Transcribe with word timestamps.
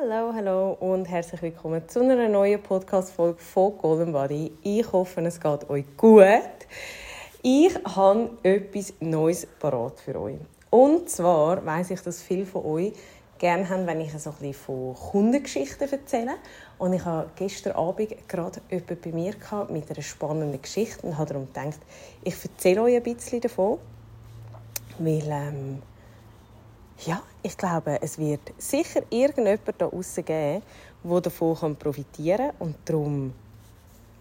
Hallo, 0.00 0.32
hallo 0.32 0.76
und 0.78 1.06
herzlich 1.06 1.42
willkommen 1.42 1.88
zu 1.88 2.00
einer 2.00 2.28
neuen 2.28 2.62
Podcast-Folge 2.62 3.40
von 3.40 3.76
Golden 3.78 4.12
Body. 4.12 4.52
Ich 4.62 4.92
hoffe, 4.92 5.20
es 5.22 5.40
geht 5.40 5.68
euch 5.68 5.84
gut. 5.96 6.30
Ich 7.42 7.74
habe 7.84 8.30
etwas 8.44 8.94
Neues 9.00 9.46
parat 9.58 9.98
für 9.98 10.20
euch. 10.20 10.36
Und 10.70 11.10
zwar 11.10 11.66
weiß 11.66 11.90
ich, 11.90 12.00
dass 12.00 12.22
viele 12.22 12.46
von 12.46 12.64
euch 12.64 12.92
gerne 13.38 13.68
haben, 13.68 13.88
wenn 13.88 14.00
ich 14.00 14.12
so 14.12 14.32
ein 14.40 14.54
von 14.54 14.94
Kundengeschichten 14.94 15.90
erzähle. 15.90 16.34
Und 16.78 16.92
ich 16.92 17.04
habe 17.04 17.30
gestern 17.34 17.72
Abend 17.72 18.14
gerade 18.28 18.60
jemanden 18.70 19.00
bei 19.00 19.10
mir 19.10 19.34
mit 19.70 19.90
einer 19.90 20.02
spannenden 20.02 20.62
Geschichte 20.62 21.04
und 21.04 21.18
habe 21.18 21.32
darum 21.32 21.46
gedacht, 21.48 21.80
ich 22.22 22.36
erzähle 22.44 22.82
euch 22.82 22.94
ein 22.94 23.02
bisschen 23.02 23.40
davon. 23.40 23.78
Weil, 25.00 25.26
ähm, 25.26 25.82
ja, 27.06 27.22
ich 27.42 27.56
glaube, 27.56 27.98
es 28.00 28.18
wird 28.18 28.40
sicher 28.58 29.02
irgendjemand 29.10 29.60
da 29.78 29.86
draußen 29.86 30.24
geben, 30.24 30.62
der 31.04 31.20
davon 31.20 31.76
profitieren 31.76 32.48
kann. 32.48 32.56
Und 32.58 32.76
darum 32.84 33.32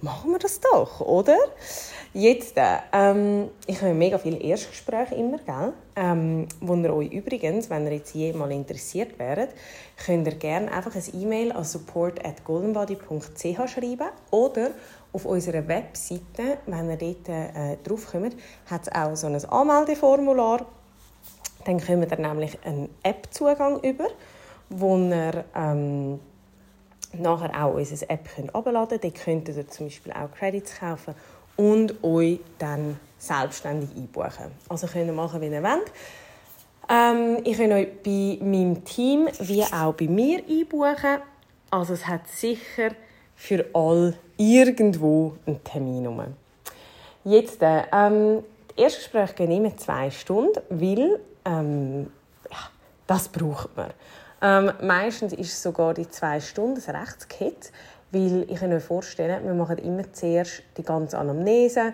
machen 0.02 0.32
wir 0.32 0.40
das 0.40 0.60
doch, 0.60 1.02
oder? 1.02 1.38
Jetzt, 2.14 2.56
ähm, 2.94 3.50
ich 3.66 3.82
habe 3.82 3.94
mega 3.94 4.18
viele 4.18 4.38
Erstgespräche 4.38 5.16
immer, 5.16 5.40
gell? 5.40 5.74
Ähm, 5.96 6.48
wo 6.62 6.76
ihr 6.76 6.94
euch 6.94 7.12
übrigens, 7.12 7.70
wenn 7.70 7.86
ihr 7.88 7.94
jetzt 7.94 8.14
jemals 8.14 8.54
interessiert 8.54 9.18
wäret, 9.18 9.50
könnt 10.06 10.28
ihr 10.28 10.36
gerne 10.36 10.72
einfach 10.72 10.96
ein 10.96 11.22
E-Mail 11.22 11.52
an 11.52 11.64
support 11.64 12.24
at 12.24 12.44
goldenbody.ch 12.44 13.70
schreiben 13.70 14.10
oder 14.30 14.72
auf 15.14 15.26
unserer 15.26 15.68
Webseite, 15.68 16.60
wenn 16.68 16.90
ihr 16.92 16.98
dort 16.98 17.30
äh, 17.30 17.78
draufkommt, 17.84 18.36
hat 18.68 18.84
es 18.84 18.92
auch 18.94 19.16
so 19.16 19.28
ein 19.28 19.46
Anmeldeformular. 19.46 20.66
Dann 21.68 21.86
kommt 21.86 22.10
ihr 22.10 22.18
nämlich 22.18 22.58
einen 22.64 22.88
App-Zugang 23.04 23.82
über, 23.82 24.08
wo 24.70 24.98
ihr 24.98 25.44
ähm, 25.54 26.18
nachher 27.12 27.66
auch 27.66 27.74
unsere 27.74 28.10
App 28.10 28.26
herunterladen 28.38 29.02
könnt. 29.02 29.14
Dort 29.14 29.26
könnt 29.26 29.50
ihr 29.50 29.68
zum 29.68 29.88
Beispiel 29.88 30.14
auch 30.14 30.32
Credits 30.32 30.80
kaufen 30.80 31.14
und 31.58 32.02
euch 32.06 32.40
dann 32.58 32.98
selbstständig 33.18 33.90
einbuchen. 33.98 34.52
Also 34.70 34.88
könnt 34.88 35.08
ihr 35.08 35.14
machen, 35.14 35.42
wie 35.42 35.48
ihr 35.48 35.62
wollt. 35.62 35.92
Ähm, 36.90 37.40
ich 37.44 37.58
kann 37.58 37.74
euch 37.74 37.90
bei 38.02 38.38
meinem 38.42 38.86
Team 38.86 39.28
wie 39.40 39.64
auch 39.64 39.94
bei 39.94 40.08
mir 40.08 40.42
einbuchen. 40.48 41.20
Also 41.70 41.96
es 41.96 42.08
hat 42.08 42.30
sicher 42.30 42.92
für 43.36 43.66
alle 43.74 44.14
irgendwo 44.38 45.34
einen 45.46 45.62
Termin. 45.66 46.08
Rum. 46.08 46.22
Jetzt, 47.26 47.62
äh, 47.62 47.84
ähm, 47.92 48.42
das 48.70 48.78
erste 48.78 49.00
Gespräch 49.02 49.36
geht 49.36 49.50
immer 49.50 49.76
zwei 49.76 50.10
Stunden, 50.12 50.62
weil 50.70 51.20
ähm, 51.48 52.12
ja, 52.52 52.58
das 53.08 53.30
braucht 53.30 53.76
man. 53.76 53.92
Ähm, 54.42 54.72
meistens 54.82 55.34
ist 55.34 55.62
sogar 55.62 55.94
die 55.94 56.10
zwei 56.10 56.40
Stunden 56.40 56.82
ein 56.86 56.96
Rechtskit, 56.96 57.72
weil 58.12 58.46
ich 58.50 58.60
kann 58.60 58.70
mir 58.70 58.82
vorstellen, 58.82 59.44
wir 59.46 59.54
machen 59.54 59.78
immer 59.80 60.12
zuerst 60.14 60.64
die 60.78 60.84
ganze 60.84 61.18
Anamnese, 61.18 61.94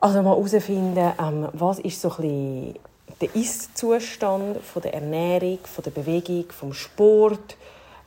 also 0.00 0.22
mal 0.22 0.30
herausfinden, 0.30 1.12
ähm, 1.20 1.48
was 1.52 1.78
ist 1.78 2.00
so 2.00 2.12
ein 2.18 2.74
der 3.20 3.36
Ist-Zustand 3.36 4.58
der 4.82 4.94
Ernährung, 4.94 5.60
von 5.62 5.84
der 5.84 5.92
Bewegung, 5.92 6.50
vom 6.50 6.72
Sport, 6.72 7.56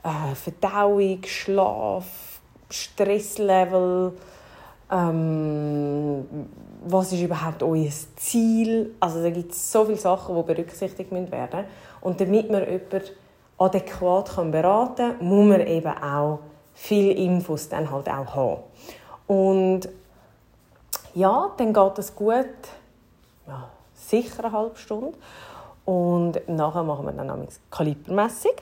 äh, 0.04 0.36
Verdauung, 0.36 1.24
Schlaf, 1.24 2.06
Stresslevel, 2.70 4.12
ähm, 4.92 6.26
was 6.86 7.12
ist 7.12 7.22
überhaupt 7.22 7.64
euer 7.64 7.90
Ziel? 8.16 8.96
Also 9.00 9.22
da 9.24 9.30
gibt 9.30 9.52
es 9.52 9.72
so 9.72 9.86
viele 9.86 9.98
Sachen, 9.98 10.36
die 10.36 10.44
berücksichtigt 10.44 11.12
werden 11.12 11.32
müssen. 11.32 11.66
Und 12.02 12.22
damit 12.22 12.52
man 12.52 12.64
jemanden 12.64 13.02
adäquat 13.58 14.52
beraten 14.52 15.18
kann, 15.18 15.28
muss 15.28 15.46
man 15.46 15.62
eben 15.62 15.98
auch 15.98 16.40
viele 16.74 17.12
Infos 17.12 17.70
dann 17.70 17.90
halt 17.90 18.08
auch 18.10 18.36
haben. 18.36 18.62
Und 19.28 19.90
ja, 21.16 21.52
dann 21.58 21.74
geht 21.74 21.98
es 21.98 22.14
gut, 22.14 22.46
ja, 23.48 23.70
sicher 23.94 24.44
eine 24.44 24.54
halbe 24.54 24.78
Stunde. 24.78 25.14
Und 25.86 26.48
nachher 26.48 26.84
machen 26.84 27.06
wir 27.06 27.14
dann 27.14 27.30
eine 27.30 27.48
Kalibermessung, 27.72 28.54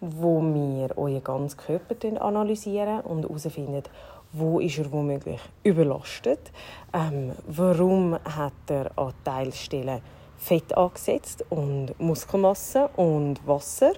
wo 0.00 0.42
wir 0.42 0.98
euren 0.98 1.22
ganzen 1.22 1.56
Körper 1.58 1.94
analysieren 2.20 3.00
und 3.00 3.22
herausfinden, 3.22 3.82
wo 4.32 4.60
ist 4.60 4.78
er 4.78 4.90
womöglich 4.90 5.40
überlastet, 5.62 6.50
ähm, 6.92 7.32
warum 7.46 8.14
hat 8.24 8.52
er 8.68 8.90
an 8.96 9.12
Teilstellen 9.24 10.00
Fett 10.38 10.76
angesetzt 10.76 11.44
und 11.50 11.94
Muskelmasse 11.98 12.88
und 12.96 13.46
Wasser? 13.46 13.92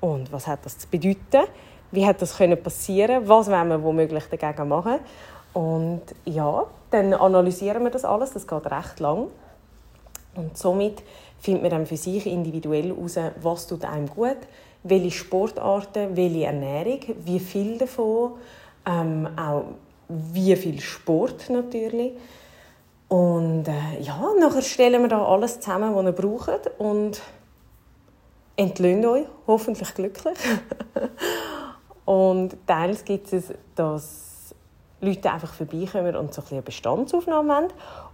Und 0.00 0.30
was 0.32 0.46
hat 0.46 0.64
das 0.64 0.78
zu 0.78 0.88
bedeuten, 0.88 1.48
wie 1.90 2.06
hat 2.06 2.20
das 2.20 2.36
können 2.36 2.62
passieren, 2.62 3.26
was 3.28 3.50
wollen 3.50 3.68
wir 3.68 3.82
womöglich 3.82 4.24
dagegen 4.24 4.68
machen? 4.68 4.98
Und 5.54 6.02
ja, 6.24 6.64
dann 6.90 7.14
analysieren 7.14 7.82
wir 7.84 7.90
das 7.90 8.04
alles, 8.04 8.32
das 8.32 8.46
geht 8.46 8.66
recht 8.66 9.00
lang. 9.00 9.28
Und 10.34 10.58
somit 10.58 11.02
findet 11.38 11.62
man 11.62 11.70
dann 11.70 11.86
für 11.86 11.96
sich 11.96 12.26
individuell 12.26 12.88
heraus, 12.88 13.18
was 13.40 13.66
tut 13.66 13.84
einem 13.84 14.08
gut, 14.08 14.36
welche 14.82 15.10
Sportarten, 15.10 16.14
welche 16.14 16.44
Ernährung, 16.44 17.00
wie 17.24 17.40
viel 17.40 17.78
davon, 17.78 18.32
ähm, 18.86 19.28
auch 19.36 19.64
wie 20.08 20.54
viel 20.56 20.80
Sport 20.80 21.50
natürlich 21.50 22.12
und 23.08 23.68
äh, 23.68 24.00
ja, 24.00 24.18
nachher 24.38 24.62
stellen 24.62 25.02
wir 25.02 25.08
da 25.08 25.24
alles 25.24 25.60
zusammen, 25.60 25.94
was 25.94 26.04
ihr 26.04 26.12
braucht 26.12 26.70
und 26.78 27.20
entlöhnt 28.56 29.06
euch, 29.06 29.26
hoffentlich 29.46 29.94
glücklich. 29.94 30.38
und 32.04 32.56
teils 32.66 33.04
gibt 33.04 33.32
es, 33.32 33.52
dass 33.76 34.54
Leute 35.00 35.30
einfach 35.30 35.54
vorbeikommen 35.54 36.16
und 36.16 36.34
so 36.34 36.42
ein 36.42 36.48
eine 36.50 36.62
Bestandsaufnahme 36.62 37.54
haben. 37.54 37.68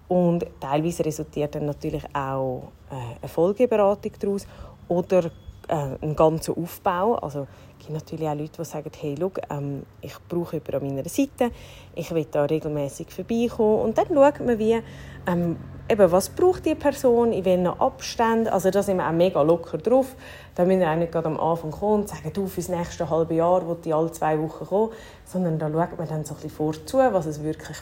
Und 0.08 0.44
teilweise 0.60 1.04
resultiert 1.04 1.54
dann 1.54 1.64
natürlich 1.64 2.04
auch 2.14 2.64
äh, 2.90 3.16
eine 3.20 3.28
Folgeberatung 3.28 4.12
daraus 4.18 4.46
oder 4.88 5.30
äh, 5.68 5.96
ein 6.00 6.16
ganzer 6.16 6.56
Aufbau. 6.56 7.14
Also 7.16 7.46
es 7.78 7.86
gibt 7.86 7.98
natürlich 7.98 8.28
auch 8.28 8.34
Leute, 8.34 8.52
die 8.58 8.64
sagen, 8.64 8.90
hey, 8.98 9.14
schau, 9.18 9.32
ähm, 9.50 9.82
ich 10.00 10.14
brauche 10.28 10.56
jemanden 10.56 10.88
an 10.90 10.94
meiner 10.96 11.08
Seite, 11.08 11.50
ich 11.94 12.12
will 12.14 12.26
da 12.30 12.44
regelmäßig 12.44 13.10
vorbeikommen. 13.10 13.80
Und 13.80 13.98
dann 13.98 14.06
schaut 14.08 14.40
man, 14.40 14.58
wie, 14.58 14.80
ähm, 15.26 15.56
eben, 15.88 16.12
was 16.12 16.28
braucht 16.28 16.64
die 16.66 16.74
Person, 16.74 17.32
in 17.32 17.44
welchen 17.44 17.66
Abständen, 17.66 18.48
also 18.48 18.70
da 18.70 18.82
sind 18.82 18.98
wir 18.98 19.06
auch 19.06 19.12
mega 19.12 19.42
locker 19.42 19.78
drauf, 19.78 20.14
da 20.54 20.64
müssen 20.64 20.80
wir 20.80 20.90
auch 20.90 20.96
nicht 20.96 21.12
gerade 21.12 21.26
am 21.26 21.38
Anfang 21.40 21.70
kommen 21.70 22.02
und 22.02 22.08
sagen, 22.08 22.30
du, 22.32 22.46
für 22.46 22.60
das 22.60 22.68
nächste 22.68 23.08
halbe 23.08 23.34
Jahr 23.34 23.66
will 23.66 23.76
ich 23.84 23.94
alle 23.94 24.12
zwei 24.12 24.38
Wochen 24.38 24.66
kommen, 24.66 24.92
sondern 25.24 25.58
da 25.58 25.70
schaut 25.70 25.98
man 25.98 26.08
dann 26.08 26.24
so 26.24 26.34
ein 26.34 26.40
bisschen 26.40 26.50
vorzu, 26.50 26.98
was 26.98 27.26
es 27.26 27.42
wirklich 27.42 27.76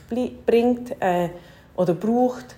bringt 0.47 0.97
äh, 1.01 1.31
oder 1.77 1.95
braucht. 1.95 2.57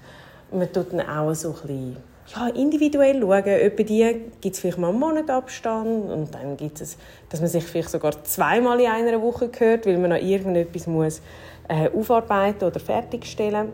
Man 0.50 0.72
tut 0.72 0.92
dann 0.92 1.00
auch 1.00 1.34
so 1.34 1.48
ein 1.48 1.54
bisschen 1.54 1.96
ja, 2.28 2.48
individuell 2.48 3.20
schauen. 3.20 3.46
Etwa 3.46 3.82
die 3.82 4.20
gibt 4.40 4.54
es 4.54 4.60
vielleicht 4.60 4.78
mal 4.78 4.88
einen 4.90 4.98
Monat 5.00 5.30
Abstand 5.30 6.10
und 6.10 6.34
dann 6.34 6.56
gibt 6.56 6.80
es, 6.80 6.96
dass 7.28 7.40
man 7.40 7.48
sich 7.48 7.64
vielleicht 7.64 7.90
sogar 7.90 8.24
zweimal 8.24 8.80
in 8.80 8.86
einer 8.86 9.20
Woche 9.20 9.50
hört, 9.58 9.86
weil 9.86 9.98
man 9.98 10.10
noch 10.10 10.16
irgendetwas 10.16 10.86
muss 10.86 11.20
äh, 11.68 11.88
aufarbeiten 11.90 12.64
oder 12.64 12.80
fertigstellen 12.80 13.68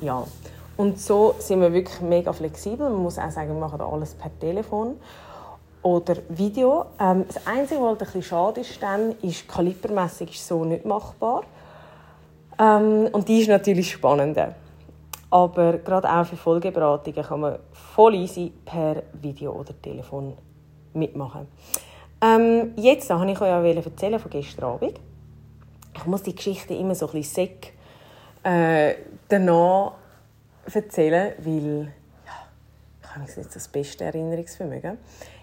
ja. 0.00 0.24
Und 0.76 1.00
so 1.00 1.34
sind 1.38 1.60
wir 1.60 1.72
wirklich 1.72 2.00
mega 2.00 2.32
flexibel. 2.32 2.88
Man 2.90 3.02
muss 3.02 3.18
auch 3.18 3.30
sagen, 3.30 3.48
wir 3.48 3.60
machen 3.60 3.80
alles 3.80 4.14
per 4.14 4.30
Telefon 4.38 4.96
oder 5.82 6.16
Video. 6.28 6.86
Ähm, 7.00 7.24
das 7.26 7.46
Einzige, 7.46 7.80
was 7.80 7.88
halt 7.88 8.00
ein 8.00 8.06
bisschen 8.06 8.22
schade 8.22 8.60
ist, 8.60 8.82
dann, 8.82 9.12
ist, 9.22 9.44
die 9.56 10.24
ist 10.24 10.46
so 10.46 10.64
nicht 10.64 10.84
machbar. 10.84 11.44
Ähm, 12.58 13.08
und 13.12 13.26
die 13.28 13.40
ist 13.40 13.48
natürlich 13.48 13.92
spannender. 13.92 14.54
Aber 15.36 15.76
gerade 15.80 16.10
auch 16.10 16.24
für 16.24 16.36
Folgeberatungen 16.36 17.22
kann 17.22 17.40
man 17.40 17.58
voll 17.70 18.14
easy 18.14 18.50
per 18.64 19.02
Video 19.20 19.52
oder 19.52 19.74
Telefon 19.82 20.32
mitmachen. 20.94 21.46
Ähm, 22.22 22.72
jetzt 22.76 23.10
wollte 23.10 23.32
ich 23.32 23.40
euch 23.42 23.84
erzählen 23.84 24.18
von 24.18 24.30
gestern 24.30 24.64
Abend. 24.64 24.98
Ich 25.94 26.06
muss 26.06 26.22
die 26.22 26.34
Geschichte 26.34 26.72
immer 26.72 26.94
so 26.94 27.04
ein 27.08 27.12
bisschen 27.12 27.48
sec, 27.48 27.74
äh, 28.44 28.94
danach 29.28 29.92
erzählen, 30.72 31.34
weil 31.36 31.92
ja, 32.24 32.32
ich 33.02 33.08
habe 33.10 33.20
nicht 33.20 33.54
das 33.54 33.68
beste 33.68 34.04
Erinnerungsvermögen. 34.04 34.96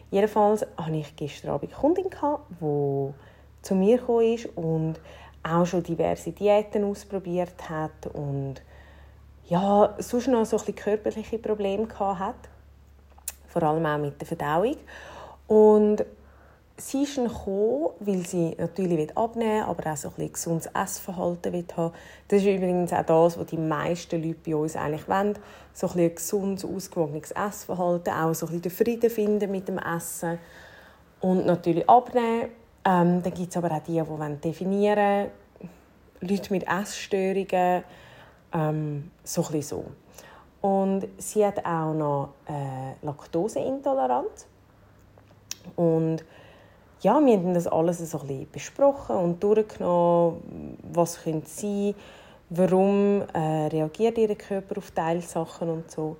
Jedenfalls 0.09 0.65
hatte 0.75 0.95
ich 0.95 1.15
gestern 1.15 1.51
Abend 1.51 1.71
eine 1.71 1.79
Kundin, 1.79 2.05
die 2.09 3.13
zu 3.61 3.75
mir 3.75 3.99
gekommen 3.99 4.33
ist 4.33 4.49
und 4.55 4.95
auch 5.43 5.67
schon 5.67 5.83
diverse 5.83 6.31
Diäten 6.31 6.83
ausprobiert 6.83 7.69
hat 7.69 8.07
und 8.11 8.63
ja, 9.47 9.93
sonst 9.97 10.27
noch 10.27 10.45
so 10.45 10.57
ein 10.57 10.75
körperliche 10.75 11.37
Probleme 11.37 11.87
hat, 11.99 12.35
vor 13.47 13.63
allem 13.63 13.85
auch 13.85 13.97
mit 13.97 14.19
der 14.19 14.27
Verdauung. 14.27 14.77
Und 15.47 16.05
sie 16.77 17.03
ist 17.03 17.15
gekommen, 17.15 17.89
weil 17.99 18.25
sie 18.25 18.55
natürlich 18.57 19.15
abnehmen 19.17 19.61
will, 19.61 19.63
aber 19.63 19.91
auch 19.91 19.97
so 19.97 20.11
ein 20.17 20.31
gesundes 20.31 20.69
Essverhalten 20.73 21.53
will 21.53 21.65
haben. 21.75 21.93
Das 22.27 22.41
ist 22.41 22.47
übrigens 22.47 22.93
auch 22.93 23.05
das, 23.05 23.37
was 23.37 23.45
die 23.47 23.57
meisten 23.57 24.23
Leute 24.23 24.39
bei 24.45 24.55
uns 24.55 24.75
eigentlich 24.75 25.07
wollen. 25.07 25.37
So 25.73 25.89
ein, 25.89 26.15
gesundes, 26.15 26.65
ausgewogenes 26.65 27.31
Essverhalten, 27.31 28.13
auch 28.13 28.33
so 28.33 28.47
ein 28.47 28.61
den 28.61 28.71
Frieden 28.71 29.09
finden 29.09 29.51
mit 29.51 29.67
dem 29.67 29.77
Essen. 29.77 30.39
und 31.23 31.45
natürlich 31.45 31.89
abnehmen. 31.89 32.49
Ähm, 32.85 33.23
dann 33.23 33.33
gibt 33.33 33.49
es 33.49 33.57
aber 33.57 33.71
auch 33.71 33.83
die, 33.83 34.01
die 34.01 34.41
definieren 34.41 34.97
wollen, 34.97 35.29
Leute 36.19 36.53
mit 36.53 36.67
Essstörungen, 36.67 37.83
ähm, 38.53 39.11
so 39.23 39.45
ein 39.51 39.61
so. 39.61 39.85
Und 40.61 41.07
sie 41.17 41.45
hat 41.45 41.65
auch 41.65 41.93
noch 41.93 42.29
äh, 42.47 43.05
Laktoseintoleranz. 43.05 44.47
Und 45.75 46.23
ja, 47.01 47.19
wir 47.19 47.33
haben 47.33 47.53
das 47.53 47.67
alles 47.67 47.97
so 48.09 48.19
ein 48.19 48.27
bisschen 48.27 48.51
besprochen 48.51 49.17
und 49.17 49.43
durchgenommen, 49.43 50.77
was 50.93 51.21
könnte 51.21 51.49
sein, 51.49 51.95
warum 52.49 53.23
äh, 53.33 53.67
reagiert 53.67 54.17
ihr 54.17 54.33
Körper 54.35 54.77
auf 54.77 54.91
Teilsachen 54.91 55.69
und 55.69 55.91
so. 55.91 56.15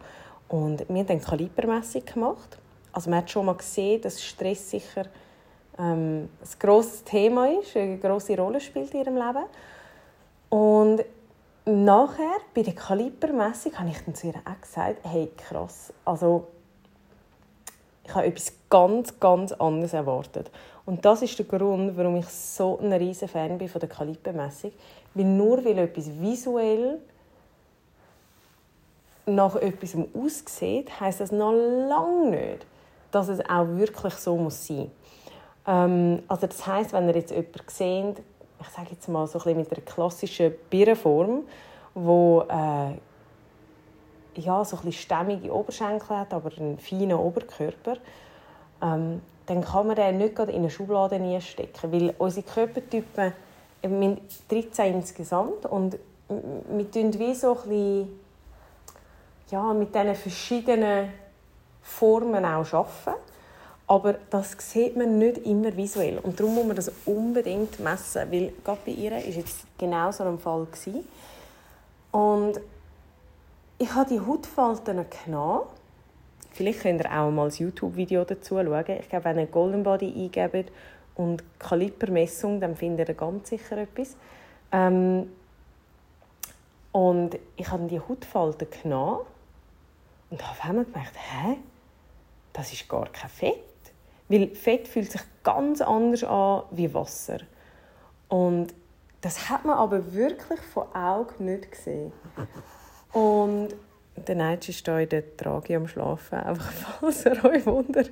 Und 0.49 0.87
wir 0.89 0.99
haben 0.99 1.07
dann 1.07 1.21
Kalibermessung 1.21 2.03
gemacht. 2.05 2.57
Also 2.91 3.09
man 3.09 3.19
hat 3.19 3.31
schon 3.31 3.45
mal 3.45 3.55
gesehen, 3.55 4.01
dass 4.01 4.21
Stress 4.21 4.69
sicher 4.69 5.05
ähm, 5.79 6.29
ein 6.41 6.59
grosses 6.59 7.03
Thema 7.03 7.47
ist, 7.59 7.75
eine 7.77 7.97
grosse 7.97 8.37
Rolle 8.37 8.59
spielt 8.59 8.93
in 8.93 9.01
ihrem 9.01 9.15
Leben. 9.15 9.45
Und 10.49 11.03
nachher, 11.65 12.37
bei 12.53 12.61
der 12.61 12.75
Kalibermessung, 12.75 13.77
habe 13.77 13.89
ich 13.89 13.97
dann 14.03 14.15
zu 14.15 14.27
ihr 14.27 14.35
auch 14.35 14.61
gesagt, 14.61 14.99
hey, 15.03 15.31
krass, 15.37 15.93
also 16.05 16.47
ich 18.05 18.13
habe 18.13 18.27
etwas 18.27 18.53
ganz, 18.69 19.19
ganz 19.19 19.51
anderes 19.53 19.93
erwartet. 19.93 20.51
Und 20.85 21.05
das 21.05 21.21
ist 21.21 21.37
der 21.39 21.45
Grund, 21.45 21.95
warum 21.95 22.17
ich 22.17 22.27
so 22.27 22.77
ein 22.81 22.91
riesen 22.91 23.29
Fan 23.29 23.57
bin 23.57 23.69
von 23.69 23.79
der 23.79 23.89
Kalibermessung. 23.89 24.71
Weil 25.13 25.25
nur 25.25 25.63
weil 25.63 25.77
etwas 25.77 26.09
visuell 26.19 26.99
nach 29.25 29.55
etwas 29.55 29.95
aussieht, 30.13 30.99
heisst 30.99 31.21
das 31.21 31.31
noch 31.31 31.53
lange 31.53 32.31
nicht, 32.31 32.65
dass 33.11 33.29
es 33.29 33.39
auch 33.49 33.67
wirklich 33.67 34.15
so 34.15 34.35
muss 34.35 34.67
sein. 34.67 34.91
Ähm, 35.65 36.23
also 36.27 36.47
das 36.47 36.67
heisst, 36.67 36.91
wenn 36.91 37.07
ihr 37.07 37.15
jetzt 37.15 37.31
jemanden 37.31 37.59
seht, 37.67 38.23
ich 38.63 38.69
sage 38.69 38.89
jetzt 38.91 39.07
mal 39.07 39.27
so 39.27 39.39
ein 39.39 39.57
mit 39.57 39.71
einer 39.71 39.81
klassischen 39.81 40.53
Birnenform, 40.69 41.43
wo 41.93 42.45
äh, 42.49 42.97
ja, 44.39 44.65
so 44.65 44.79
ein 44.83 44.91
stämmige 44.91 45.53
Oberschenkel 45.53 46.17
hat, 46.17 46.33
aber 46.33 46.51
einen 46.57 46.79
feinen 46.79 47.13
Oberkörper, 47.17 47.97
ähm, 48.81 49.21
dann 49.45 49.63
kann 49.63 49.87
man 49.87 49.95
den 49.95 50.17
nicht 50.17 50.39
in 50.39 50.49
eine 50.49 50.69
Schublade 50.69 51.41
stecken, 51.41 51.91
weil 51.91 52.15
unsere 52.17 52.45
Körpertypen, 52.45 53.33
wir 53.81 53.89
haben 53.89 54.21
13 54.49 54.93
insgesamt 54.95 55.65
und 55.65 55.97
wir 56.29 56.91
tun 56.91 57.13
wie 57.19 57.35
so 57.35 57.51
ein 57.51 57.69
bisschen, 57.69 58.19
ja, 59.51 59.73
mit 59.73 59.93
diesen 59.93 60.15
verschiedenen 60.15 61.09
Formen 61.81 62.45
auch 62.45 62.73
arbeiten. 62.73 63.19
Aber 63.87 64.15
das 64.29 64.55
sieht 64.59 64.95
man 64.95 65.17
nicht 65.17 65.39
immer 65.39 65.75
visuell. 65.75 66.19
Und 66.19 66.39
darum 66.39 66.55
muss 66.55 66.65
man 66.65 66.75
das 66.75 66.91
unbedingt 67.05 67.79
messen. 67.79 68.31
Weil 68.31 68.53
gerade 68.63 68.79
bei 68.85 68.91
ihr 68.91 69.11
war 69.11 69.19
jetzt 69.19 69.65
genau 69.77 70.11
so 70.11 70.23
ein 70.23 70.39
Fall. 70.39 70.65
Gewesen. 70.65 71.05
Und 72.11 72.59
ich 73.77 73.93
habe 73.93 74.09
die 74.09 74.19
Hautfalten 74.19 75.05
genommen. 75.25 75.63
Vielleicht 76.51 76.81
könnt 76.81 77.01
ihr 77.01 77.11
auch 77.11 77.31
mal 77.31 77.47
ein 77.47 77.51
YouTube-Video 77.51 78.23
dazu 78.23 78.55
schauen. 78.55 78.85
Ich 78.99 79.09
glaube, 79.09 79.25
wenn 79.25 79.39
ihr 79.39 79.47
Golden 79.47 79.83
Body 79.83 80.13
eingebt 80.15 80.71
und 81.15 81.43
Kalibermessung, 81.59 82.61
dann 82.61 82.75
findet 82.75 83.09
ihr 83.09 83.15
ganz 83.15 83.49
sicher 83.49 83.77
etwas. 83.77 84.15
Ähm, 84.71 85.31
und 86.91 87.37
ich 87.57 87.69
habe 87.69 87.87
die 87.87 87.99
Hautfalten 87.99 88.67
genommen 88.69 89.21
und 90.29 90.47
habe 90.47 90.69
einmal 90.69 90.85
gemerkt, 90.85 91.15
hä, 91.15 91.57
das 92.53 92.71
ist 92.71 92.87
gar 92.87 93.07
kein 93.09 93.29
Fett. 93.29 93.72
Weil 94.33 94.47
Fett 94.55 94.87
fühlt 94.87 95.11
sich 95.11 95.21
ganz 95.43 95.79
anders 95.79 96.23
an 96.23 96.63
wie 96.71 96.91
Wasser. 96.91 97.37
Und 98.29 98.73
das 99.21 99.47
hat 99.47 99.63
man 99.63 99.77
aber 99.77 100.11
wirklich 100.11 100.59
von 100.59 100.87
Augen 100.95 101.45
nicht 101.45 101.69
gesehen. 101.69 102.11
Und 103.11 103.75
der 104.15 104.33
Neitsch 104.33 104.69
ist 104.69 104.85
hier 104.85 104.97
in 104.97 105.09
der 105.09 105.37
Trage 105.37 105.75
am 105.75 105.87
Schlafen, 105.87 106.39
einfach 106.39 106.71
falls 106.99 107.25
ihr 107.25 107.45
euch 107.45 107.63
wundert, 107.67 108.09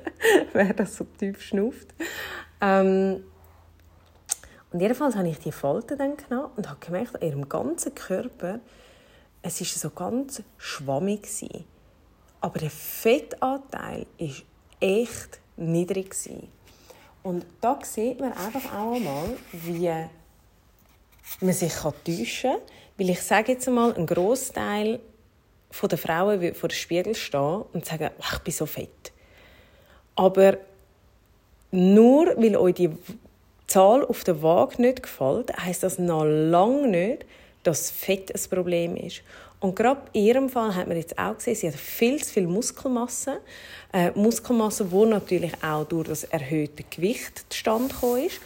wer 0.54 0.72
das 0.72 0.96
so 0.96 1.04
tief 1.18 1.42
schnauft. 1.42 1.94
Ähm, 2.62 3.24
und 4.72 4.80
jedenfalls 4.80 5.16
habe 5.16 5.28
ich 5.28 5.38
die 5.38 5.52
Falten 5.52 5.98
dann 5.98 6.16
genommen 6.16 6.52
und 6.56 6.66
habe 6.66 6.80
gemerkt, 6.80 7.16
an 7.16 7.28
ihrem 7.28 7.46
ganzen 7.46 7.94
Körper, 7.94 8.60
es 9.42 9.60
war 9.60 9.66
so 9.66 9.90
ganz 9.90 10.42
schwammig. 10.56 11.24
Gewesen. 11.24 11.66
Aber 12.40 12.58
der 12.58 12.70
Fettanteil 12.70 14.06
war 14.18 14.34
echt 14.80 15.40
niedrig. 15.58 16.10
Gewesen. 16.10 16.48
Und 17.22 17.44
da 17.60 17.78
sieht 17.82 18.20
man 18.20 18.32
einfach 18.32 18.72
auch 18.74 18.94
einmal, 18.94 19.36
wie 19.52 19.90
man 21.40 21.52
sich 21.52 21.74
täuschen 21.74 22.52
kann. 22.52 22.60
Weil 22.96 23.10
ich 23.10 23.22
sage 23.22 23.52
jetzt 23.52 23.68
einmal, 23.68 23.94
ein 23.94 24.06
Großteil 24.06 25.00
der 25.82 25.98
Frauen 25.98 26.40
wird 26.40 26.56
vor 26.56 26.68
dem 26.68 26.74
Spiegel 26.74 27.14
stehen 27.14 27.62
und 27.72 27.84
sagen, 27.84 28.10
ich 28.18 28.38
bin 28.38 28.54
so 28.54 28.66
fett. 28.66 29.12
Aber 30.16 30.56
nur 31.70 32.26
weil 32.36 32.56
euch 32.56 32.74
die 32.74 32.90
Zahl 33.66 34.04
auf 34.04 34.24
der 34.24 34.42
Waage 34.42 34.80
nicht 34.80 35.02
gefällt, 35.02 35.56
heisst 35.58 35.82
das 35.82 35.98
noch 35.98 36.24
lange 36.24 36.88
nicht, 36.88 37.26
dass 37.62 37.90
Fett 37.90 38.34
ein 38.34 38.50
Problem 38.50 38.96
ist. 38.96 39.22
Und 39.60 39.74
gerade 39.74 40.02
in 40.12 40.24
ihrem 40.24 40.48
Fall 40.48 40.74
hat 40.74 40.86
man 40.86 40.96
jetzt 40.96 41.18
auch 41.18 41.36
gesehen, 41.36 41.54
sie 41.56 41.68
hat 41.68 41.74
viel 41.74 42.22
zu 42.22 42.32
viel 42.32 42.46
Muskelmasse. 42.46 43.40
Äh, 43.92 44.12
Muskelmasse, 44.12 44.84
die 44.84 45.06
natürlich 45.06 45.52
auch 45.62 45.84
durch 45.84 46.08
das 46.08 46.24
erhöhte 46.24 46.84
Gewicht 46.84 47.44
zustande 47.48 47.92
gekommen 47.92 48.26
ist. 48.26 48.40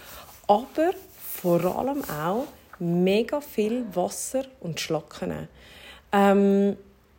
Aber 0.46 0.92
vor 1.20 1.64
allem 1.78 2.02
auch 2.04 2.46
mega 2.78 3.40
viel 3.40 3.84
Wasser 3.94 4.44
und 4.60 4.80
Schlacken. 4.80 5.48
Ähm, 6.12 6.76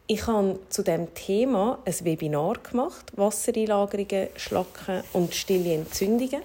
ich 0.08 0.28
habe 0.28 0.60
zu 0.70 0.84
dem 0.84 1.14
Thema 1.14 1.80
ein 1.86 1.96
Webinar 2.04 2.56
gemacht, 2.60 3.14
Wassereinlagerungen, 3.16 4.28
Schlacken 4.36 5.04
und 5.14 5.34
stille 5.34 5.74
Entzündungen. 5.76 6.42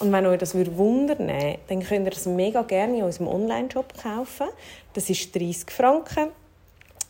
Und 0.00 0.12
wenn 0.12 0.26
euch 0.26 0.38
das 0.38 0.54
wundern 0.54 1.18
würde, 1.18 1.58
dann 1.68 1.82
könnt 1.82 2.06
ihr 2.06 2.10
das 2.10 2.26
mega 2.26 2.62
gerne 2.62 2.98
in 2.98 3.04
unserem 3.04 3.28
Online-Shop 3.28 3.94
kaufen. 4.02 4.48
Das 4.92 5.08
ist 5.08 5.34
30 5.34 5.70
Franken. 5.70 6.30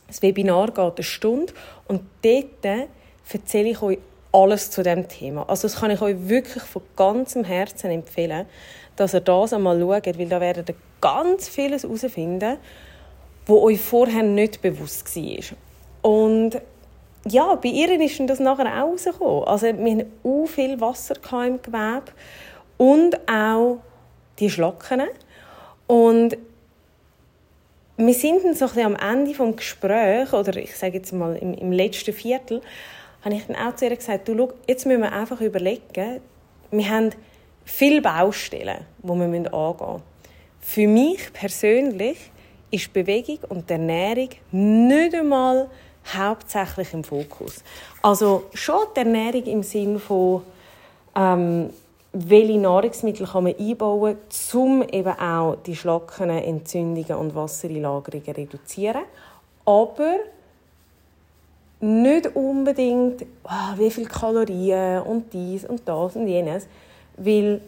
Das 0.07 0.21
Webinar 0.21 0.67
geht 0.67 0.79
eine 0.79 1.03
Stunde 1.03 1.53
und 1.87 2.01
dort 2.23 2.87
erzähle 3.31 3.69
ich 3.69 3.81
euch 3.81 3.99
alles 4.31 4.71
zu 4.71 4.83
dem 4.83 5.07
Thema. 5.07 5.47
Also 5.49 5.67
das 5.67 5.79
kann 5.79 5.91
ich 5.91 6.01
euch 6.01 6.15
wirklich 6.27 6.63
von 6.63 6.81
ganzem 6.95 7.43
Herzen 7.43 7.91
empfehlen, 7.91 8.45
dass 8.95 9.13
ihr 9.13 9.21
das 9.21 9.53
einmal 9.53 9.79
schaut, 9.79 10.19
weil 10.19 10.27
da 10.27 10.39
werdet 10.39 10.69
ihr 10.69 10.75
ganz 11.01 11.47
vieles 11.47 11.83
herausfinden, 11.83 12.57
wo 13.45 13.61
euch 13.63 13.79
vorher 13.79 14.23
nicht 14.23 14.61
bewusst 14.61 15.15
war. 15.15 15.57
Und 16.01 16.61
ja, 17.27 17.55
bei 17.55 17.69
ihr 17.69 17.99
ist 17.99 18.19
das 18.27 18.39
nachher 18.39 18.83
auch 18.83 18.91
rausgekommen. 18.91 19.43
Also 19.45 19.67
wir 19.67 19.97
hatten 19.97 20.11
auch 20.23 20.45
viel 20.45 20.79
Wasser 20.79 21.15
im 21.45 21.61
Gewebe 21.61 22.03
und 22.77 23.17
auch 23.29 23.79
die 24.39 24.49
Schlacken. 24.49 25.03
Und 25.87 26.37
wir 27.97 28.13
sind 28.13 28.43
dann 28.43 28.53
so 28.53 28.65
ein 28.65 28.71
bisschen 28.71 28.95
am 28.95 28.95
Ende 28.95 29.33
des 29.33 29.55
Gesprächs, 29.55 30.33
oder 30.33 30.55
ich 30.57 30.75
sage 30.75 30.97
jetzt 30.97 31.11
mal 31.13 31.35
im, 31.35 31.53
im 31.53 31.71
letzten 31.71 32.13
Viertel, 32.13 32.61
habe 33.23 33.35
ich 33.35 33.45
dann 33.47 33.55
auch 33.55 33.75
zu 33.75 33.85
ihr 33.85 33.95
gesagt, 33.95 34.27
du, 34.27 34.37
schau, 34.37 34.53
jetzt 34.67 34.85
müssen 34.85 35.01
wir 35.01 35.11
einfach 35.11 35.41
überlegen, 35.41 36.21
wir 36.71 36.89
haben 36.89 37.09
viele 37.65 38.01
Baustellen, 38.01 38.85
die 39.01 39.07
wir 39.07 39.13
angehen 39.13 39.43
müssen. 39.43 40.03
Für 40.61 40.87
mich 40.87 41.33
persönlich 41.33 42.17
ist 42.69 42.93
Bewegung 42.93 43.39
und 43.49 43.71
Ernährung 43.71 44.29
nicht 44.51 45.15
einmal 45.15 45.69
hauptsächlich 46.15 46.93
im 46.93 47.03
Fokus. 47.03 47.63
Also 48.01 48.45
schon 48.53 48.79
die 48.95 48.99
Ernährung 48.99 49.43
im 49.45 49.63
Sinne 49.63 49.99
von 49.99 50.43
ähm, 51.15 51.69
welche 52.13 52.57
Nahrungsmittel 52.57 53.27
kann 53.27 53.43
man 53.43 53.55
einbauen, 53.59 54.17
um 54.53 54.83
eben 54.83 55.19
auch 55.19 55.57
die 55.65 55.75
Schlacken, 55.75 56.29
Entzündungen 56.29 57.15
und 57.15 57.35
Wassereinlagerungen 57.35 58.25
zu 58.25 58.31
reduzieren. 58.31 59.03
Aber 59.65 60.15
nicht 61.79 62.35
unbedingt, 62.35 63.23
oh, 63.43 63.77
wie 63.77 63.91
viele 63.91 64.07
Kalorien 64.07 65.01
und 65.03 65.31
dies 65.31 65.65
und 65.65 65.87
das 65.87 66.15
und 66.15 66.27
jenes, 66.27 66.67
weil 67.17 67.61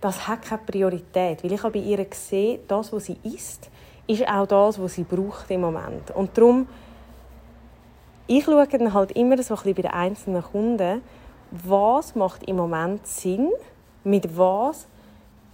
das 0.00 0.26
hat 0.26 0.42
keine 0.42 0.62
Priorität. 0.62 1.42
Weil 1.42 1.52
ich 1.52 1.62
habe 1.62 1.78
bei 1.78 1.84
ihr 1.84 2.04
gesehen, 2.04 2.60
das, 2.68 2.92
was 2.92 3.06
sie 3.06 3.16
isst, 3.22 3.68
ist 4.06 4.26
auch 4.28 4.46
das, 4.46 4.80
was 4.80 4.94
sie 4.94 5.04
braucht 5.04 5.50
im 5.50 5.62
Moment. 5.62 6.10
Und 6.14 6.36
darum, 6.36 6.68
ich 8.26 8.44
schaue 8.44 8.66
dann 8.66 8.92
halt 8.94 9.12
immer 9.12 9.42
so 9.42 9.54
ein 9.54 9.62
bisschen 9.62 9.74
bei 9.74 9.82
den 9.82 9.90
einzelnen 9.90 10.42
Kunden, 10.42 11.02
was 11.64 12.14
macht 12.14 12.42
im 12.44 12.56
Moment 12.56 13.06
Sinn, 13.06 13.50
mit 14.02 14.36
was 14.36 14.86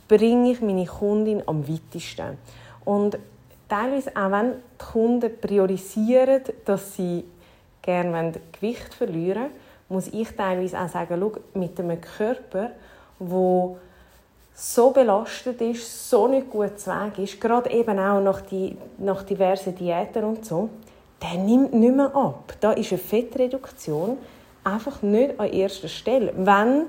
bringe 0.09 0.53
ich 0.53 0.61
meine 0.61 0.87
Kundin 0.87 1.43
am 1.47 1.69
weitesten. 1.69 2.39
Und 2.85 3.19
teilweise 3.69 4.11
auch 4.17 4.31
wenn 4.31 4.53
die 4.53 4.85
Kunden 4.85 5.41
priorisieren, 5.41 6.43
dass 6.65 6.97
sie 6.97 7.25
gerne 7.83 8.33
Gewicht 8.53 8.95
verlieren 8.95 9.51
muss 9.91 10.07
ich 10.09 10.29
teilweise 10.37 10.81
auch 10.81 10.89
sagen, 10.89 11.17
schau, 11.21 11.33
mit 11.59 11.79
einem 11.79 12.01
Körper, 12.01 12.71
der 13.19 13.77
so 14.55 14.91
belastet 14.91 15.61
ist, 15.61 16.09
so 16.09 16.29
nicht 16.29 16.49
gut 16.49 16.79
zu 16.79 16.91
Weg 16.91 17.19
ist, 17.19 17.41
gerade 17.41 17.71
eben 17.71 17.99
auch 17.99 18.21
nach, 18.21 18.41
die, 18.43 18.77
nach 18.99 19.23
diversen 19.25 19.75
Diäten 19.75 20.25
und 20.25 20.45
so, 20.45 20.71
der 21.21 21.39
nimmt 21.43 21.75
nicht 21.75 21.95
mehr 21.95 22.15
ab. 22.15 22.55
Da 22.61 22.73
ist 22.73 22.93
eine 22.93 22.99
Fettreduktion 22.99 24.19
einfach 24.65 25.03
nicht 25.03 25.39
an 25.39 25.53
erster 25.53 25.89
Stelle, 25.89 26.33
wenn 26.37 26.87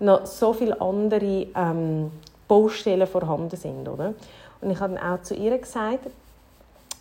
noch 0.00 0.26
so 0.26 0.52
viele 0.52 0.80
andere 0.80 1.46
ähm, 1.54 2.10
Baustellen 2.48 3.06
vorhanden 3.06 3.56
sind. 3.56 3.88
Oder? 3.88 4.14
Und 4.60 4.70
ich 4.70 4.80
habe 4.80 4.94
dann 4.94 5.12
auch 5.12 5.22
zu 5.22 5.34
ihr 5.34 5.56
gesagt, 5.58 6.10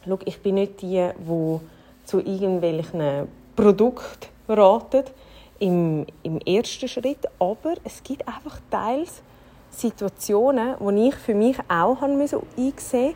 Schau, 0.06 0.20
ich 0.26 0.42
bin 0.42 0.56
nicht 0.56 0.82
die, 0.82 1.10
die 1.18 1.60
zu 2.06 2.20
irgendwelchen 2.20 3.28
Produkten 3.56 4.28
ratet 4.50 5.12
im, 5.60 6.06
im 6.24 6.40
ersten 6.40 6.90
Schritt, 6.90 7.26
aber 7.40 7.76
es 7.86 8.04
gibt 8.04 8.28
einfach 8.28 8.60
teils 8.70 9.22
Situationen, 9.70 10.76
wo 10.80 10.92
ich 10.92 11.16
für 11.16 11.34
mich 11.34 11.58
auch 11.70 12.02
haben 12.02 12.18
müssen 12.18 12.40
einsehen 12.58 13.16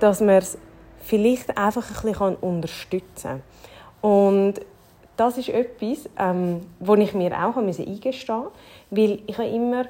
dass 0.00 0.20
man 0.20 0.36
es 0.36 0.56
vielleicht 1.00 1.58
einfach 1.58 1.84
ein 2.04 2.12
bisschen 2.12 2.36
unterstützen 2.36 3.42
kann. 4.00 4.12
Und 4.12 4.54
das 5.18 5.36
ist 5.36 5.48
etwas, 5.48 6.08
ähm, 6.16 6.64
wo 6.78 6.94
ich 6.94 7.12
mir 7.12 7.32
auch 7.32 7.56
eingestehen 7.56 8.00
musste, 8.00 8.50
weil 8.90 9.18
ich 9.26 9.38
immer, 9.38 9.84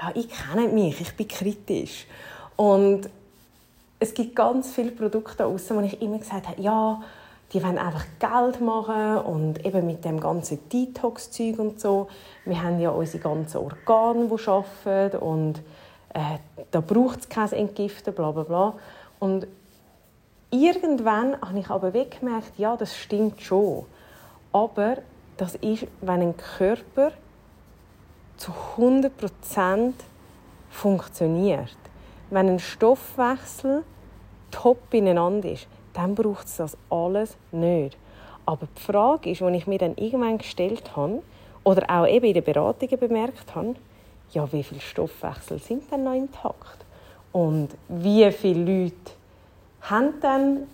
ja, 0.00 0.12
ich 0.14 0.28
kenne 0.28 0.68
mich, 0.68 1.00
ich 1.00 1.16
bin 1.16 1.26
kritisch. 1.26 2.06
Und 2.56 3.10
es 3.98 4.14
gibt 4.14 4.36
ganz 4.36 4.70
viele 4.72 4.92
Produkte 4.92 5.44
außen, 5.44 5.76
wo 5.76 5.80
ich 5.80 6.00
immer 6.00 6.18
gesagt 6.18 6.48
habe, 6.48 6.62
ja, 6.62 7.02
die 7.52 7.62
wollen 7.64 7.78
einfach 7.78 8.04
Geld 8.20 8.60
machen 8.60 9.18
und 9.18 9.66
eben 9.66 9.84
mit 9.86 10.04
dem 10.04 10.20
ganzen 10.20 10.60
Detox-Zeug 10.68 11.58
und 11.58 11.80
so. 11.80 12.06
Wir 12.44 12.62
haben 12.62 12.78
ja 12.78 12.90
unsere 12.90 13.20
ganzen 13.20 13.56
Organe, 13.56 14.28
die 14.28 14.48
arbeiten 14.48 15.18
und 15.18 15.58
äh, 16.14 16.38
da 16.70 16.80
braucht 16.80 17.20
es 17.20 17.28
kein 17.28 17.50
Entgiften, 17.52 18.14
bla 18.14 18.30
bla 18.30 18.44
bla. 18.44 18.74
Und 19.18 19.48
irgendwann 20.52 21.40
habe 21.40 21.58
ich 21.58 21.68
aber 21.70 21.92
weggemerkt, 21.92 22.56
ja, 22.56 22.76
das 22.76 22.96
stimmt 22.96 23.40
schon. 23.40 23.84
Aber 24.52 24.98
das 25.36 25.54
ist, 25.56 25.86
wenn 26.00 26.20
ein 26.20 26.34
Körper 26.36 27.12
zu 28.36 28.52
100% 28.76 29.92
funktioniert 30.70 31.76
wenn 32.30 32.48
ein 32.48 32.58
Stoffwechsel 32.58 33.84
top 34.50 34.94
ineinander 34.94 35.50
ist, 35.50 35.66
dann 35.92 36.14
braucht 36.14 36.46
es 36.46 36.56
das 36.56 36.76
alles 36.88 37.36
nicht. 37.52 37.96
Aber 38.46 38.66
die 38.76 38.80
Frage 38.80 39.30
ist, 39.30 39.40
die 39.40 39.56
ich 39.56 39.66
mir 39.66 39.78
dann 39.78 39.96
irgendwann 39.96 40.38
gestellt 40.38 40.96
habe, 40.96 41.22
oder 41.62 41.90
auch 41.90 42.06
eben 42.06 42.26
in 42.26 42.34
den 42.34 42.44
Beratungen 42.44 42.98
bemerkt 42.98 43.54
habe, 43.54 43.74
ja, 44.32 44.50
wie 44.52 44.62
viele 44.62 44.80
Stoffwechsel 44.80 45.58
sind 45.58 45.90
denn 45.90 46.04
noch 46.04 46.14
intakt? 46.14 46.84
Und 47.32 47.68
wie 47.88 48.30
viele 48.32 48.84
Leute 48.84 49.12
haben 49.82 50.14
dann 50.20 50.66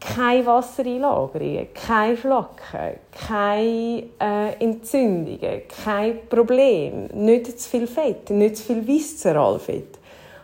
keine 0.00 0.46
Wassereinlagerungen, 0.46 1.68
keine 1.74 2.16
Schlacken, 2.16 2.98
keine 3.12 4.04
äh, 4.20 4.52
Entzündungen, 4.60 5.62
kein 5.84 6.28
Problem, 6.28 7.06
nicht 7.06 7.60
zu 7.60 7.68
viel 7.68 7.86
Fett, 7.86 8.30
nicht 8.30 8.58
zu 8.58 8.64
viel 8.64 8.86
Viszeralfett. 8.86 9.98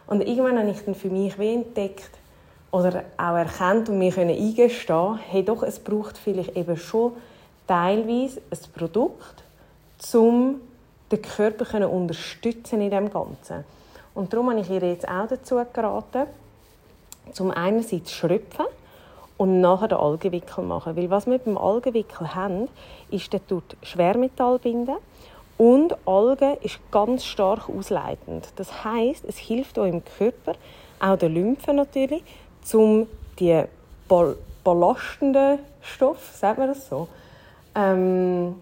Und 0.06 0.20
irgendwann 0.26 0.58
habe 0.58 0.70
ich 0.70 0.84
dann 0.84 0.94
für 0.94 1.08
mich 1.08 1.38
wie 1.38 1.54
entdeckt 1.54 2.10
oder 2.70 3.04
auch 3.16 3.36
erkannt 3.36 3.88
und 3.88 3.98
mir 3.98 4.12
können 4.12 4.36
eingestehen, 4.36 5.18
hey 5.28 5.44
doch, 5.44 5.62
es 5.62 5.78
braucht 5.78 6.18
vielleicht 6.18 6.56
eben 6.56 6.76
schon 6.76 7.12
teilweise 7.66 8.42
ein 8.50 8.58
Produkt, 8.76 9.44
um 10.12 10.60
den 11.10 11.22
Körper 11.22 11.64
zu 11.64 11.88
unterstützen 11.88 12.80
in 12.80 12.90
dem 12.90 13.10
Ganzen. 13.10 13.64
Und 14.14 14.32
darum 14.32 14.50
habe 14.50 14.60
ich 14.60 14.70
ihr 14.70 14.82
jetzt 14.82 15.08
auch 15.08 15.28
dazu 15.28 15.60
geraten, 15.72 16.26
zum 17.32 17.50
einerseits 17.50 18.12
schröpfen, 18.12 18.66
und 19.36 19.60
nachher 19.60 19.88
den 19.88 19.98
Algenwickel 19.98 20.64
machen. 20.64 20.96
Weil 20.96 21.10
was 21.10 21.26
wir 21.26 21.38
beim 21.38 21.58
Algenwickel 21.58 22.34
haben, 22.34 22.68
ist, 23.10 23.32
der 23.32 23.46
tut 23.46 23.76
Schwermetall 23.82 24.58
binden 24.58 24.96
und 25.58 25.96
Algen 26.06 26.56
ist 26.62 26.78
ganz 26.90 27.24
stark 27.24 27.68
ausleitend. 27.68 28.48
Das 28.56 28.84
heißt, 28.84 29.24
es 29.24 29.36
hilft 29.36 29.78
eurem 29.78 30.02
Körper, 30.18 30.54
auch 31.00 31.16
der 31.16 31.28
Lymphe 31.28 31.72
natürlich, 31.72 32.22
um 32.72 33.06
die 33.38 33.62
ball 34.08 34.36
ballastenden 34.64 35.58
Stoffe, 35.82 36.34
sagt 36.34 36.58
man 36.58 36.68
das 36.68 36.88
so, 36.88 37.06
ähm, 37.74 38.54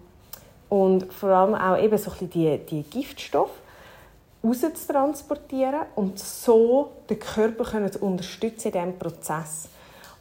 und 0.67 1.13
vor 1.13 1.29
allem 1.29 1.55
auch 1.55 1.77
eben 1.81 1.97
so 1.97 2.11
ein 2.19 2.29
die, 2.29 2.57
die 2.57 2.83
Giftstoffe 2.83 3.61
rauszutransportieren 4.43 5.83
und 5.95 6.19
so 6.19 6.91
den 7.09 7.19
Körper 7.19 7.63
können 7.63 7.91
zu 7.91 7.99
unterstützen 7.99 8.67
in 8.67 8.73
diesem 8.73 8.99
Prozess. 8.99 9.69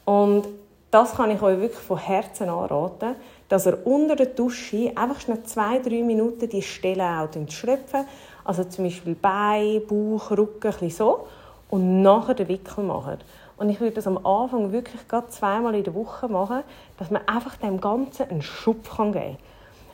Und 0.04 0.46
das 0.90 1.14
kann 1.14 1.30
ich 1.30 1.40
euch 1.40 1.58
wirklich 1.58 1.80
von 1.80 1.98
Herzen 1.98 2.48
anraten, 2.48 3.16
dass 3.48 3.66
ihr 3.66 3.78
unter 3.86 4.16
der 4.16 4.26
Dusche 4.26 4.92
einfach 4.94 5.20
schnell 5.20 5.42
zwei, 5.44 5.78
drei 5.78 6.02
Minuten 6.02 6.48
die 6.48 6.62
Stellen 6.62 7.00
auch 7.00 7.28
schröpfen. 7.48 8.04
Also 8.44 8.64
zum 8.64 8.84
Beispiel 8.84 9.14
Bein, 9.14 9.82
Bauch, 9.86 10.30
Rücken, 10.30 10.74
ein 10.80 10.90
so. 10.90 11.26
Und 11.70 12.02
nachher 12.02 12.34
den 12.34 12.48
Wickel 12.48 12.84
machen. 12.84 13.18
Und 13.56 13.70
ich 13.70 13.80
würde 13.80 13.94
das 13.94 14.06
am 14.06 14.18
Anfang 14.26 14.72
wirklich 14.72 15.06
gerade 15.08 15.28
zweimal 15.28 15.74
in 15.74 15.84
der 15.84 15.94
Woche 15.94 16.28
machen, 16.28 16.62
dass 16.98 17.10
man 17.10 17.26
einfach 17.26 17.56
dem 17.56 17.80
Ganzen 17.80 18.28
einen 18.28 18.42
Schub 18.42 18.82
geben 18.96 19.12
kann. 19.12 19.36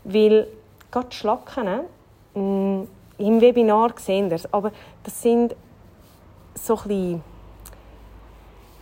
Weil 0.04 0.48
gerade 0.90 1.12
Schlacken, 1.12 1.80
mm, 2.34 2.82
im 3.18 3.40
Webinar 3.40 3.92
sehen 3.98 4.30
das, 4.30 4.52
aber 4.52 4.72
das 5.04 5.20
sind 5.20 5.54
so 6.54 6.76
ein 6.76 6.88
bisschen 6.88 7.24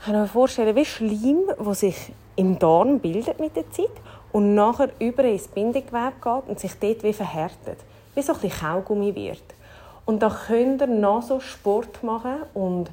kann 0.07 0.21
mir 0.21 0.29
vorstellen, 0.29 0.77
wie 0.77 0.85
Schleim, 0.85 1.51
der 1.59 1.75
sich 1.75 2.13
im 2.37 2.59
Darm 2.59 3.01
bildet 3.01 3.41
mit 3.41 3.57
der 3.57 3.69
Zeit 3.71 3.91
und 4.33 4.55
nachher 4.55 4.91
über 5.01 5.25
ins 5.25 5.49
Bindegewebe 5.49 6.13
geht 6.23 6.49
und 6.49 6.61
sich 6.61 6.73
dort 6.79 7.03
wie 7.03 7.13
verhärtet. 7.13 7.79
Wie 8.15 8.23
so 8.23 8.33
ein 8.33 8.41
bisschen 8.41 8.61
Kaugummi 8.61 9.15
wird. 9.15 9.43
Und 10.05 10.23
da 10.23 10.29
könnt 10.47 10.81
ihr 10.81 10.87
noch 10.87 11.23
so 11.23 11.41
Sport 11.41 12.05
machen 12.05 12.37
und 12.55 12.89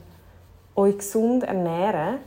euch 0.76 0.98
gesund 0.98 1.44
ernähren. 1.44 2.18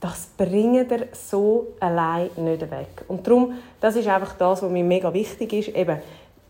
Das 0.00 0.30
bringt 0.38 0.90
ihr 0.90 1.08
so 1.12 1.66
allein 1.78 2.30
nicht 2.36 2.62
weg. 2.62 3.04
Und 3.08 3.26
darum, 3.26 3.52
das 3.78 3.96
ist 3.96 4.08
einfach 4.08 4.34
das, 4.38 4.62
was 4.62 4.70
mir 4.70 4.84
mega 4.84 5.12
wichtig 5.12 5.52
ist. 5.52 5.76
Eben, 5.76 5.98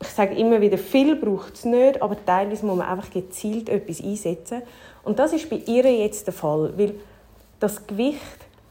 ich 0.01 0.09
sage 0.09 0.37
immer 0.37 0.61
wieder, 0.61 0.79
viel 0.79 1.17
braucht 1.17 1.55
es 1.55 1.65
nicht, 1.65 2.01
aber 2.01 2.17
teilweise 2.25 2.65
muss 2.65 2.77
man 2.77 2.87
einfach 2.87 3.11
gezielt 3.11 3.69
etwas 3.69 4.01
einsetzen. 4.01 4.63
Und 5.03 5.19
das 5.19 5.33
ist 5.33 5.51
bei 5.51 5.57
ihr 5.57 5.93
jetzt 5.93 6.29
der 6.29 6.35
Fall, 6.35 6.73
weil 6.77 6.95
das 7.61 7.87
Gewicht, 7.87 8.21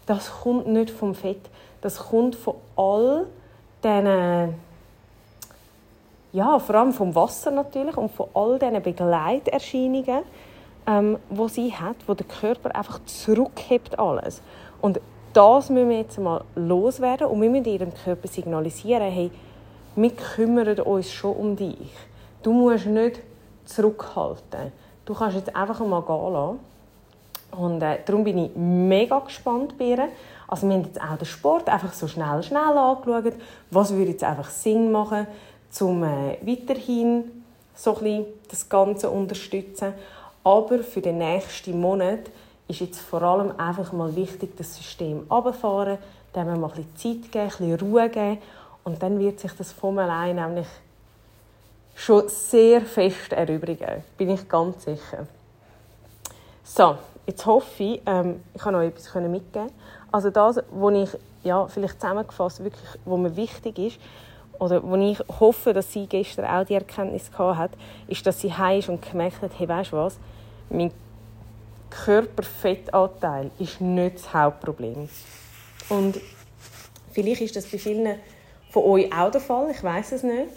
das 0.06 0.32
kommt 0.42 0.68
nicht 0.68 0.90
vom 0.90 1.16
Fett, 1.16 1.50
das 1.82 2.00
kommt 2.00 2.36
von 2.36 2.56
all 2.76 3.28
diesen, 3.84 4.56
ja, 6.34 6.60
vor 6.60 6.76
allem 6.76 6.92
vom 6.92 7.16
Wasser 7.16 7.52
natürlich 7.52 7.96
und 7.96 8.12
von 8.12 8.28
all 8.34 8.60
diesen 8.60 8.82
Begleiterscheinungen, 8.82 10.24
ähm, 10.88 11.18
wo 11.30 11.48
sie 11.48 11.72
hat, 11.74 11.96
wo 12.08 12.14
der 12.14 12.26
Körper 12.26 12.76
einfach 12.76 13.00
zurückhebt 13.06 13.98
alles. 13.98 14.42
Und 14.82 15.00
das 15.34 15.70
müssen 15.70 15.90
wir 15.90 16.00
jetzt 16.00 16.18
mal 16.18 16.44
loswerden 16.56 17.28
und 17.28 17.42
wir 17.42 17.50
müssen 17.50 17.66
ihrem 17.66 17.94
Körper 17.94 18.28
signalisieren, 18.28 19.12
hey, 19.12 19.32
wir 19.96 20.12
kümmern 20.12 20.80
uns 20.80 21.12
schon 21.12 21.36
um 21.36 21.56
dich. 21.56 21.92
Du 22.42 22.54
musst 22.54 22.88
nicht 22.88 23.22
zurückhalten. 23.66 24.72
Du 25.06 25.14
kannst 25.14 25.38
jetzt 25.38 25.56
einfach 25.56 25.80
mal 25.86 26.02
gehen 26.02 26.34
lassen. 26.34 26.60
Und 27.52 27.82
äh, 27.82 28.00
darum 28.06 28.24
bin 28.24 28.38
ich 28.38 28.52
mega 28.56 29.20
gespannt 29.20 29.78
bei 29.78 29.86
ihr. 29.86 30.10
Also 30.48 30.68
wir 30.68 30.76
haben 30.76 30.84
jetzt 30.84 31.02
auch 31.02 31.18
den 31.18 31.26
Sport 31.26 31.70
einfach 31.70 31.94
so 31.94 32.08
schnell, 32.08 32.42
schnell 32.44 32.78
angeschaut. 32.78 33.34
Was 33.72 33.94
würde 33.94 34.12
jetzt 34.12 34.24
einfach 34.24 34.50
Sinn 34.50 34.92
machen, 34.92 35.28
um 35.82 36.04
äh, 36.04 36.38
weiterhin 36.42 37.44
so 37.76 37.98
das 38.50 38.68
Ganze 38.68 39.10
unterstützen. 39.10 39.94
Aber 40.44 40.80
für 40.80 41.02
den 41.02 41.20
nächsten 41.20 41.80
Monat 41.80 42.32
ist 42.68 42.82
jetzt 42.82 43.00
vor 43.00 43.22
allem 43.22 43.54
einfach 43.60 43.92
mal 43.94 44.16
wichtig, 44.16 44.56
das 44.58 44.76
System 44.76 45.26
runterfahren, 45.30 45.98
dem 46.36 46.60
mal 46.60 46.72
ein 46.72 46.86
bisschen 46.96 47.24
Zeit 47.24 47.32
geben, 47.32 47.44
ein 47.44 47.50
bisschen 47.50 47.80
Ruhe 47.80 48.10
geben. 48.10 48.38
Und 48.84 49.02
dann 49.02 49.20
wird 49.20 49.40
sich 49.40 49.52
das 49.54 49.72
von 49.72 50.00
allein 50.00 50.36
nämlich 50.36 50.68
schon 51.96 52.28
sehr 52.30 52.82
fest 52.82 53.34
erübrigen. 53.34 54.04
Bin 54.18 54.30
ich 54.30 54.48
ganz 54.48 54.86
sicher. 54.86 55.28
So, 56.64 56.98
Jetzt 57.30 57.46
hoffe 57.46 57.84
ich, 57.84 58.02
ähm, 58.08 58.42
ich 58.56 58.62
kann 58.62 58.74
euch 58.74 58.88
etwas 58.88 59.14
mitgeben. 59.14 59.70
Also 60.12 60.32
das, 60.32 60.62
was 60.72 60.94
ich 60.96 61.20
ja, 61.44 61.68
vielleicht 61.68 62.02
zusammengefasst, 62.02 62.64
wirklich, 62.64 62.90
wo 63.06 63.18
mir 63.18 63.36
wichtig 63.36 63.78
ist, 63.78 64.00
oder 64.58 64.82
wo 64.82 64.96
ich 64.96 65.20
hoffe, 65.40 65.72
dass 65.72 65.94
sie 65.94 66.08
gestern 66.08 66.46
auch 66.46 66.66
die 66.66 66.74
Erkenntnis 66.74 67.32
gehabt 67.32 67.58
hat, 67.60 67.72
ist, 68.08 68.26
dass 68.26 68.42
sie 68.42 68.52
heim 68.52 68.80
ist 68.80 68.90
und 68.90 69.08
gemerkt 69.08 69.44
hat, 69.44 69.52
hey, 69.60 69.70
weißt 69.70 69.92
du 69.92 69.98
was, 69.98 70.18
mein 70.72 70.90
Körperfettanteil 71.92 73.52
ist 73.60 73.80
nicht 73.80 74.16
das 74.16 74.34
Hauptproblem. 74.34 75.08
Und 75.90 76.20
vielleicht 77.12 77.42
ist 77.42 77.56
das 77.56 77.68
bei 77.68 77.78
vielen 77.78 78.16
von 78.72 78.84
euch 78.86 79.14
auch 79.14 79.30
der 79.30 79.42
Fall, 79.42 79.70
ich 79.70 79.84
weiß 79.84 80.14
es 80.14 80.24
nicht. 80.24 80.50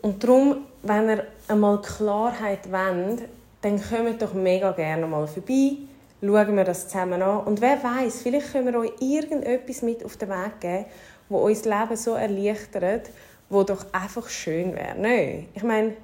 Und 0.00 0.22
darum, 0.22 0.58
wenn 0.84 1.08
ihr 1.08 1.26
einmal 1.48 1.82
Klarheit 1.82 2.70
wollt, 2.70 3.28
dann 3.60 3.82
kommt 3.82 4.22
doch 4.22 4.34
mega 4.34 4.72
gerne 4.72 5.06
mal 5.06 5.26
vorbei, 5.26 5.76
schauen 6.20 6.56
wir 6.56 6.64
das 6.64 6.88
zusammen 6.88 7.22
an. 7.22 7.44
Und 7.44 7.60
wer 7.60 7.82
weiß, 7.82 8.22
vielleicht 8.22 8.52
können 8.52 8.72
wir 8.72 8.80
euch 8.80 8.92
irgendetwas 9.00 9.82
mit 9.82 10.04
auf 10.04 10.16
den 10.16 10.28
Weg 10.28 10.60
geben, 10.60 10.84
wo 11.28 11.38
uns 11.38 11.62
das 11.62 11.80
Leben 11.80 11.96
so 11.96 12.14
erleichtert, 12.14 13.10
wo 13.48 13.62
doch 13.62 13.86
einfach 13.92 14.28
schön 14.28 14.74
wäre. 14.74 14.94
Nein, 14.98 15.48
ich 15.54 15.62
meine, 15.62 15.94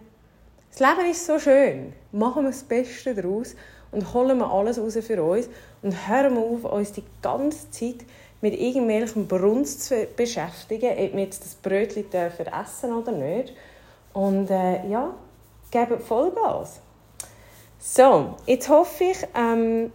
das 0.71 0.81
Leben 0.81 1.11
ist 1.11 1.27
so 1.27 1.39
schön. 1.39 1.93
Machen 2.11 2.45
wir 2.45 2.51
das 2.51 2.65
Beste 2.65 3.15
daraus 3.15 3.55
und 3.93 4.13
holen 4.13 4.39
wir 4.39 4.51
alles 4.51 4.79
raus 4.79 4.99
für 5.01 5.23
uns 5.23 5.49
und 5.83 6.09
hören 6.09 6.35
wir 6.35 6.43
auf, 6.43 6.65
uns 6.65 6.93
die 6.93 7.05
ganze 7.23 7.71
Zeit 7.71 8.05
mit 8.41 8.61
irgendwelchem 8.61 9.27
Brunst 9.27 9.85
zu 9.85 10.07
beschäftigen, 10.17 10.91
ob 10.91 11.13
wir 11.15 11.25
jetzt 11.25 11.45
das 11.45 11.55
Brötchen 11.55 12.11
dürfen 12.11 12.47
essen 12.47 12.93
oder 12.93 13.13
nicht. 13.13 13.55
Und 14.13 14.51
äh, 14.51 14.87
ja, 14.89 15.15
geben 15.71 16.01
Vollgas. 16.01 16.81
So, 17.87 18.37
jetzt 18.47 18.71
hoffe 18.71 19.05
ich, 19.05 19.19
ähm, 19.35 19.93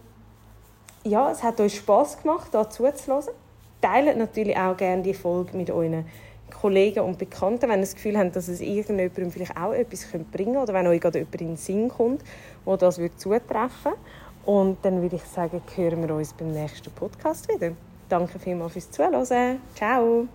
ja, 1.02 1.28
es 1.32 1.42
hat 1.42 1.60
euch 1.60 1.74
Spass 1.74 2.22
gemacht, 2.22 2.52
hier 2.52 2.70
zuzuhören. 2.70 3.34
Teilt 3.82 4.16
natürlich 4.16 4.56
auch 4.56 4.76
gerne 4.76 5.02
die 5.02 5.12
Folge 5.12 5.56
mit 5.56 5.72
euren 5.72 6.04
Kollegen 6.60 7.00
und 7.00 7.18
Bekannten, 7.18 7.62
wenn 7.62 7.80
ihr 7.80 7.86
das 7.86 7.96
Gefühl 7.96 8.16
habt, 8.16 8.36
dass 8.36 8.46
es 8.46 8.60
irgendjemandem 8.60 9.32
vielleicht 9.32 9.56
auch 9.56 9.72
etwas 9.72 10.06
bringen 10.06 10.54
könnte 10.54 10.58
oder 10.60 10.74
wenn 10.74 10.86
euch 10.86 11.00
gerade 11.00 11.18
jemand 11.18 11.40
in 11.40 11.46
den 11.48 11.56
Sinn 11.56 11.88
kommt, 11.88 12.22
wo 12.64 12.76
das 12.76 12.94
zutreffen 13.16 13.48
würde. 13.50 13.96
Und 14.46 14.78
dann 14.82 15.02
würde 15.02 15.16
ich 15.16 15.24
sagen, 15.24 15.60
hören 15.74 16.06
wir 16.06 16.14
uns 16.14 16.32
beim 16.32 16.52
nächsten 16.52 16.92
Podcast 16.92 17.48
wieder. 17.52 17.72
Danke 18.08 18.38
vielmals 18.38 18.74
fürs 18.74 18.88
Zuhören. 18.92 19.60
Ciao! 19.74 20.28